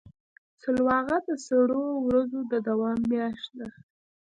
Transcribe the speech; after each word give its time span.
سلواغه 0.61 1.17
د 1.27 1.29
سړو 1.45 1.85
ورځو 2.07 2.39
د 2.51 2.53
دوام 2.67 2.99
میاشت 3.11 3.47
ده. 3.57 3.67